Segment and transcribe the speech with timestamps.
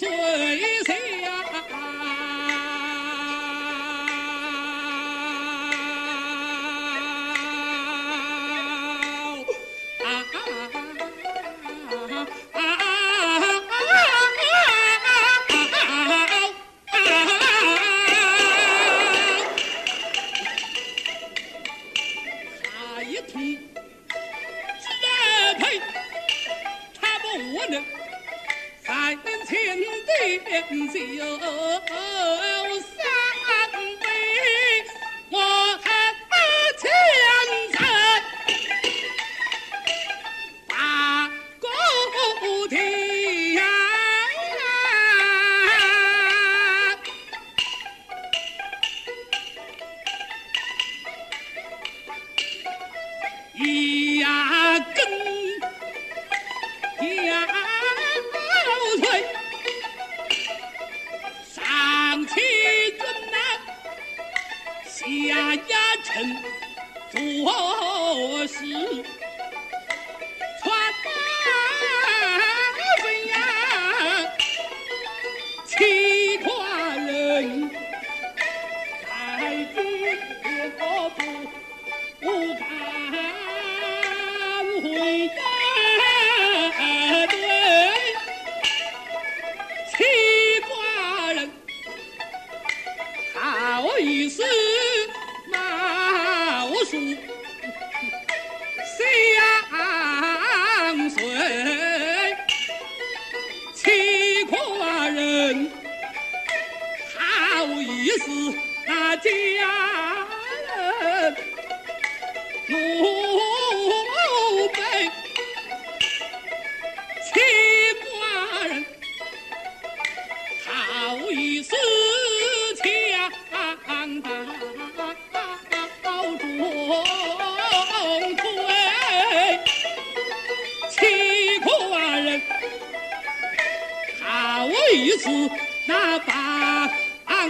[0.00, 0.69] Sorry.
[30.30, 31.40] Cape Epsilon.
[31.42, 32.49] Oh, oh, oh.
[65.10, 65.74] 下衙
[66.04, 66.36] 臣
[67.10, 69.19] 做事。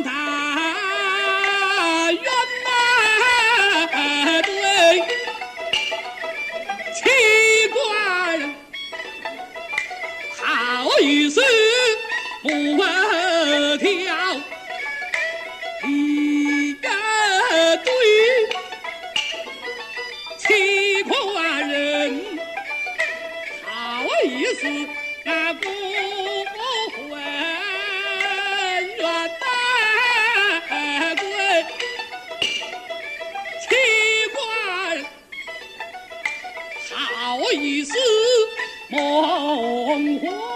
[0.00, 0.91] 党。
[37.52, 37.92] 一丝
[38.88, 40.51] 梦幻